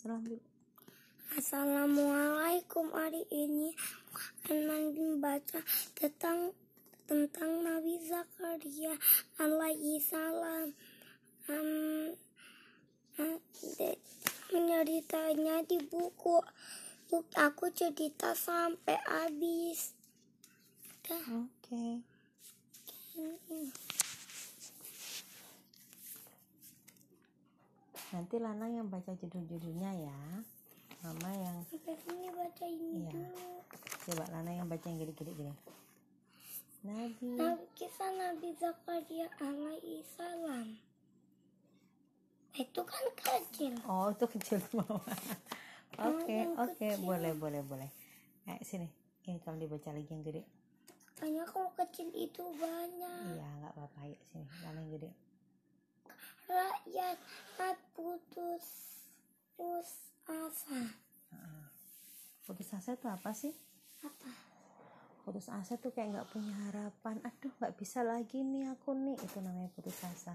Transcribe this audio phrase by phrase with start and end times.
[0.00, 0.40] salam dulu
[1.36, 3.76] Assalamualaikum hari ini
[4.48, 5.60] akan membaca
[5.92, 6.56] tentang
[7.04, 8.96] tentang Nabi Zakaria
[9.36, 10.72] alaihi salam
[11.52, 12.16] um,
[14.48, 16.40] menceritanya di buku.
[17.36, 19.92] Aku cerita sampai habis.
[21.12, 22.00] Oke.
[23.20, 23.99] Okay.
[28.10, 30.20] Nanti Lana yang baca judul-judulnya ya.
[31.00, 33.10] Mama yang ini baca ini iya.
[33.14, 33.48] dulu.
[34.10, 35.54] Coba Lana yang baca yang gede-gede gini.
[36.82, 37.38] Nabi.
[37.38, 40.68] Nabi kisah Nabi Zakaria alaihi salam
[42.58, 43.78] itu kan kecil.
[43.86, 44.98] Oh itu kecil mama
[46.10, 46.88] oke oke.
[47.06, 47.88] boleh boleh boleh.
[48.50, 48.90] Eh sini.
[49.24, 50.42] Ini kalau dibaca lagi yang gede.
[51.14, 53.38] Tanya kalau kecil itu banyak.
[53.38, 54.08] Iya, nggak apa-apa.
[54.08, 55.29] Yuk sini, Lana yang gede
[56.50, 57.18] rakyat
[57.94, 58.90] putus
[59.60, 60.80] putus asa.
[62.48, 63.52] Putus asa itu apa sih?
[64.00, 64.32] Apa?
[65.20, 67.20] Putus asa tuh kayak nggak punya harapan.
[67.20, 69.20] Aduh nggak bisa lagi nih aku nih.
[69.20, 70.32] Itu namanya putus asa.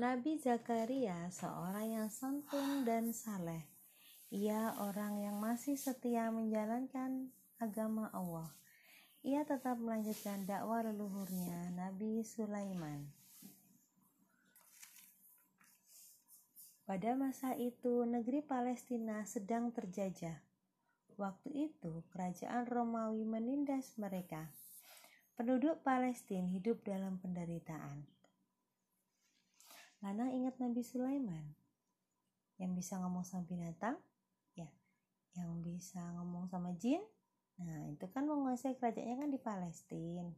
[0.00, 3.68] Nabi Zakaria seorang yang santun dan saleh.
[4.32, 7.28] Ia orang yang masih setia menjalankan
[7.60, 8.48] agama Allah.
[9.20, 13.04] Ia tetap melanjutkan dakwah leluhurnya Nabi Sulaiman.
[16.88, 20.40] Pada masa itu, negeri Palestina sedang terjajah.
[21.20, 24.48] Waktu itu, kerajaan Romawi menindas mereka.
[25.36, 28.08] Penduduk Palestina hidup dalam penderitaan.
[30.00, 31.44] Lana ingat Nabi Sulaiman
[32.56, 34.00] yang bisa ngomong sama binatang,
[34.56, 34.72] ya,
[35.36, 37.04] yang bisa ngomong sama jin,
[37.60, 40.32] Nah, itu kan menguasai kerajaannya kan di Palestina.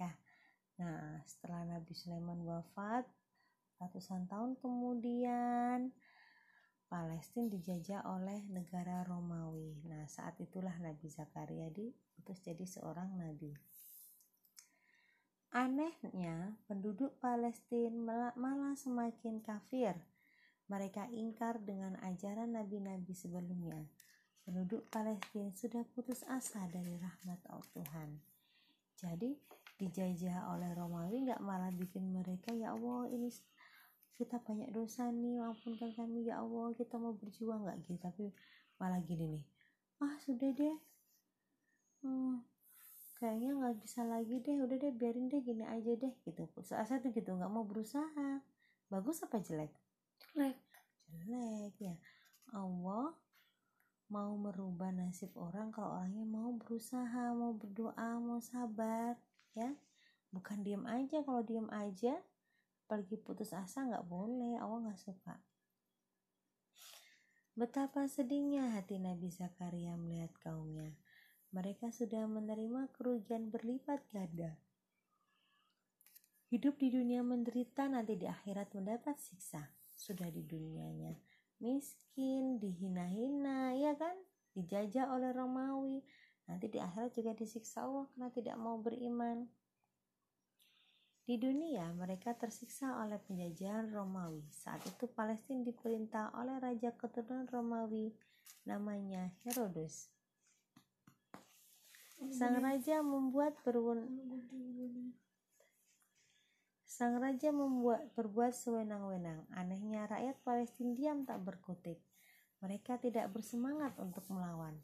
[0.00, 0.12] Ya.
[0.80, 3.04] Nah, setelah Nabi Sulaiman wafat,
[3.76, 5.92] ratusan tahun kemudian
[6.88, 9.84] Palestina dijajah oleh negara Romawi.
[9.84, 13.52] Nah, saat itulah Nabi Zakaria diutus jadi seorang nabi.
[15.52, 19.98] Anehnya, penduduk Palestina malah semakin kafir.
[20.70, 23.82] Mereka ingkar dengan ajaran nabi-nabi sebelumnya
[24.44, 28.08] penduduk Palestina sudah putus asa dari rahmat Allah Tuhan.
[29.00, 29.36] Jadi
[29.80, 33.32] dijajah oleh Romawi nggak malah bikin mereka ya Allah ini
[34.20, 37.64] kita banyak dosa nih ampunkan kami ya Allah kita mau berjuang.
[37.64, 38.24] Nggak gitu tapi
[38.76, 39.44] malah gini nih
[40.00, 40.76] ah sudah deh.
[42.00, 42.40] Hmm,
[43.20, 44.56] kayaknya nggak bisa lagi deh.
[44.64, 46.12] Udah deh biarin deh gini aja deh.
[46.24, 46.42] Gitu.
[46.52, 48.40] Putus asa tuh gitu nggak mau berusaha.
[48.88, 49.70] Bagus apa jelek
[50.34, 50.56] jelek?
[51.10, 51.94] Jelek ya
[52.54, 53.14] Allah
[54.10, 59.14] mau merubah nasib orang kalau orangnya mau berusaha mau berdoa mau sabar
[59.54, 59.70] ya
[60.34, 62.18] bukan diem aja kalau diem aja
[62.90, 65.38] pergi putus asa nggak boleh Allah nggak suka
[67.60, 70.96] Betapa sedihnya hati Nabi Zakaria melihat kaumnya.
[71.52, 74.56] Mereka sudah menerima kerugian berlipat ganda.
[76.48, 79.76] Hidup di dunia menderita nanti di akhirat mendapat siksa.
[79.92, 81.12] Sudah di dunianya
[81.60, 84.16] miskin, dihina-hina, ya kan?
[84.56, 86.02] Dijajah oleh Romawi.
[86.50, 89.46] Nanti di akhirat juga disiksa Allah karena tidak mau beriman.
[91.22, 94.42] Di dunia, mereka tersiksa oleh penjajahan Romawi.
[94.50, 98.10] Saat itu Palestina diperintah oleh raja keturunan Romawi
[98.66, 100.10] namanya Herodes.
[102.34, 104.04] Sang raja membuat perun
[107.00, 109.48] Sang raja membuat berbuat sewenang-wenang.
[109.56, 111.96] Anehnya rakyat Palestina diam tak berkutik.
[112.60, 114.76] Mereka tidak bersemangat untuk melawan.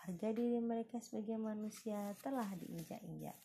[0.00, 3.36] Harga diri mereka sebagai manusia telah diinjak-injak.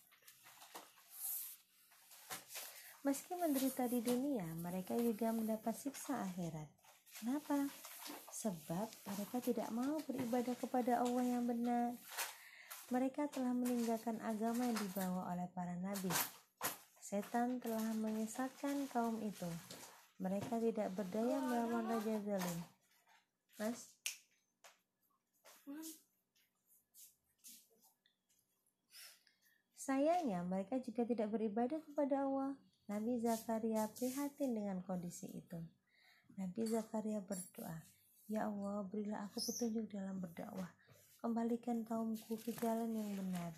[3.03, 6.71] Meski menderita di dunia, mereka juga mendapat siksa akhirat.
[7.19, 7.67] Kenapa?
[8.31, 11.99] Sebab mereka tidak mau beribadah kepada Allah yang benar.
[12.95, 16.15] Mereka telah meninggalkan agama yang dibawa oleh para nabi
[17.05, 19.45] Setan telah menyesatkan kaum itu.
[20.17, 22.59] Mereka tidak berdaya melawan Raja Zalim.
[23.61, 23.93] Mas?
[29.77, 32.57] Sayangnya mereka juga tidak beribadah kepada Allah.
[32.89, 35.61] Nabi Zakaria prihatin dengan kondisi itu.
[36.41, 37.85] Nabi Zakaria berdoa,
[38.25, 40.73] Ya Allah, berilah aku petunjuk dalam berdakwah.
[41.21, 43.53] Kembalikan kaumku ke jalan yang benar.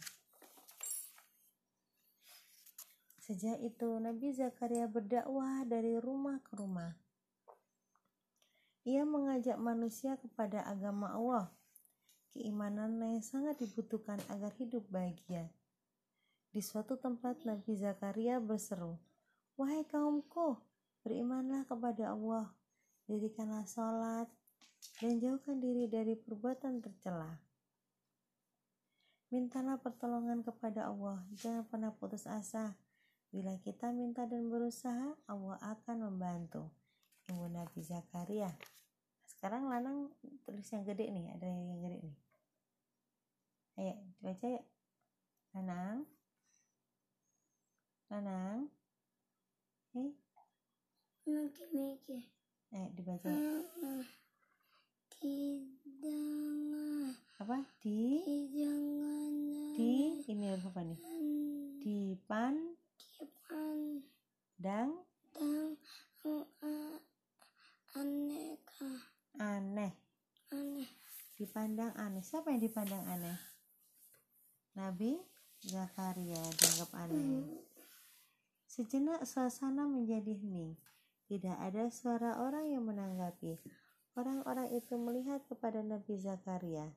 [3.27, 6.95] Sejak itu Nabi Zakaria berdakwah dari rumah ke rumah.
[8.87, 11.51] Ia mengajak manusia kepada agama Allah.
[12.31, 15.51] Keimanan yang sangat dibutuhkan agar hidup bahagia.
[16.55, 18.95] Di suatu tempat Nabi Zakaria berseru,
[19.59, 20.63] Wahai kaumku,
[21.03, 22.55] berimanlah kepada Allah,
[23.11, 24.31] dirikanlah sholat,
[25.03, 27.43] dan jauhkan diri dari perbuatan tercela.
[29.27, 32.86] Mintalah pertolongan kepada Allah, jangan pernah putus asa.
[33.27, 36.71] Bila kita minta dan berusaha, Allah akan membantu.
[37.27, 38.47] Ibu Nabi Zakaria.
[39.27, 40.15] Sekarang Lanang
[40.47, 42.17] tulis yang gede nih, ada yang gede nih.
[43.77, 43.93] Ayo,
[44.23, 44.63] baca ya.
[45.53, 46.07] Lanang.
[48.07, 48.71] Lanang.
[49.93, 50.15] Eh,
[51.27, 52.23] Mikir-mikir.
[52.71, 53.27] eh dibaca.
[53.27, 54.03] Hmm.
[55.19, 57.11] Tidak.
[57.43, 57.57] Apa?
[57.83, 58.23] Di
[58.55, 59.33] Jangan.
[59.75, 60.99] di ini apa nih?
[61.83, 64.01] Di pan Kipan.
[64.57, 64.91] dang
[65.37, 65.77] Dan.
[67.97, 68.91] Aneka.
[69.39, 69.93] aneh.
[70.51, 70.89] Aneh.
[71.37, 72.25] Dipandang aneh.
[72.25, 73.37] Siapa yang dipandang aneh?
[74.77, 75.17] Nabi
[75.65, 77.45] Zakaria dianggap aneh.
[78.69, 80.77] Sejenak suasana menjadi hening.
[81.25, 83.57] Tidak ada suara orang yang menanggapi.
[84.13, 86.89] Orang-orang itu melihat kepada Nabi Zakaria,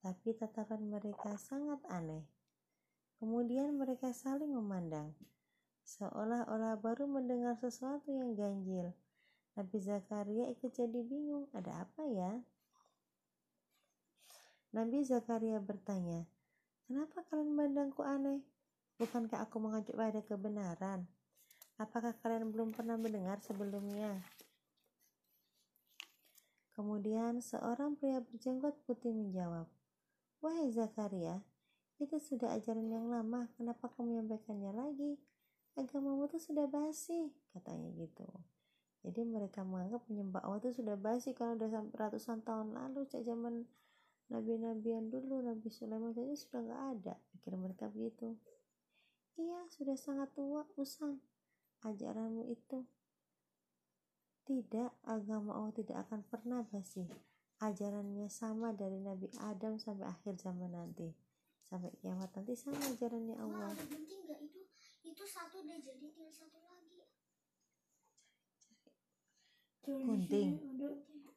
[0.00, 2.35] tapi tatapan mereka sangat aneh.
[3.16, 5.16] Kemudian mereka saling memandang,
[5.88, 8.92] seolah-olah baru mendengar sesuatu yang ganjil.
[9.56, 12.44] Nabi Zakaria ikut jadi bingung, ada apa ya?
[14.76, 16.28] Nabi Zakaria bertanya,
[16.84, 18.44] Kenapa kalian memandangku aneh?
[19.00, 21.08] Bukankah aku mengajuk pada kebenaran?
[21.80, 24.22] Apakah kalian belum pernah mendengar sebelumnya?
[26.76, 29.64] Kemudian seorang pria berjenggot putih menjawab,
[30.44, 31.40] Wahai Zakaria,
[31.96, 35.12] itu sudah ajaran yang lama, kenapa kamu menyampaikannya lagi?
[35.76, 38.28] Agamamu itu sudah basi, katanya gitu.
[39.06, 43.22] Jadi mereka menganggap penyembah Allah itu sudah basi kalau udah sampai ratusan tahun lalu, cak
[43.22, 43.64] zaman
[44.32, 47.14] nabi-nabi yang dulu, Nabi Sulaiman saja sudah nggak ada.
[47.32, 48.34] Pikir mereka begitu.
[49.36, 51.20] Iya, sudah sangat tua, usang.
[51.84, 52.88] Ajaranmu itu.
[54.48, 57.04] Tidak, agama Allah tidak akan pernah basi.
[57.60, 61.25] Ajarannya sama dari Nabi Adam sampai akhir zaman nanti.
[61.66, 63.74] Sampai kiamat nanti sama ajarannya Allah.
[63.74, 64.60] ada penting nggak itu?
[65.02, 67.02] Itu satu udah jadi tinggal satu lagi.
[69.82, 70.50] Gunting.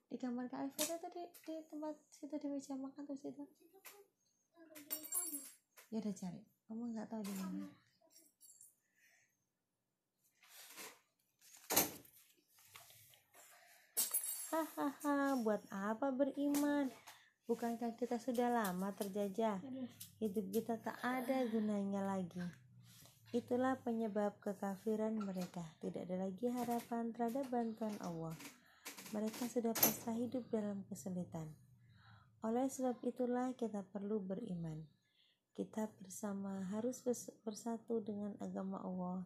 [0.09, 3.45] Di kamar Kak Alfira tadi di tempat situ di meja makan tuh situ.
[5.89, 6.41] Ya udah cari.
[6.69, 7.69] Kamu nggak tahu di mana.
[14.49, 16.89] Hahaha, buat apa beriman?
[17.49, 19.57] Bukankah kita sudah lama terjajah?
[20.21, 22.45] Hidup kita tak ada gunanya lagi.
[23.33, 25.65] Itulah penyebab kekafiran mereka.
[25.81, 28.37] Tidak ada lagi harapan terhadap bantuan Allah.
[29.17, 31.49] Mereka sudah pasrah hidup dalam kesulitan.
[32.45, 34.85] Oleh sebab itulah kita perlu beriman.
[35.57, 39.25] Kita bersama harus bers- bersatu dengan agama Allah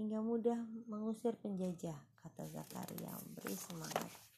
[0.00, 4.29] hingga mudah mengusir penjajah, kata Zakaria memberi semangat.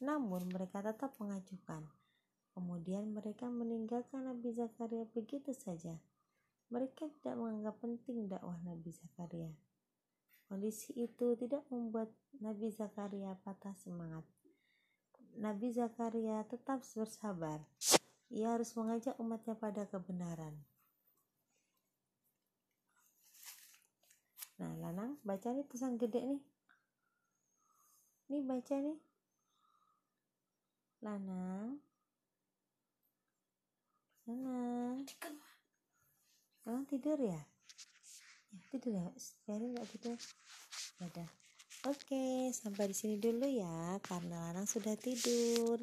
[0.00, 1.84] Namun mereka tetap mengajukan.
[2.56, 5.94] Kemudian mereka meninggalkan Nabi Zakaria begitu saja.
[6.72, 9.52] Mereka tidak menganggap penting dakwah Nabi Zakaria.
[10.50, 12.10] Kondisi itu tidak membuat
[12.42, 14.26] Nabi Zakaria patah semangat.
[15.38, 17.62] Nabi Zakaria tetap bersabar.
[18.34, 20.54] Ia harus mengajak umatnya pada kebenaran.
[24.58, 26.42] Nah, Lanang, baca nih tulisan gede nih.
[28.30, 29.09] Nih baca nih.
[31.00, 31.80] Lanang.
[34.28, 35.00] Lanang.
[36.68, 37.40] Lanang tidur ya?
[38.68, 39.08] Tidur ya.
[39.48, 40.18] Biarin nggak tidur.
[41.00, 41.28] Ya udah.
[41.88, 45.80] Oke, sampai di sini dulu ya, karena Lanang sudah tidur.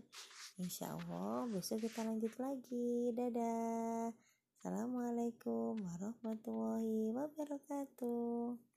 [0.61, 3.09] Insya Allah besok kita lanjut lagi.
[3.17, 4.13] Dadah.
[4.61, 8.67] Assalamualaikum warahmatullahi wabarakatuh.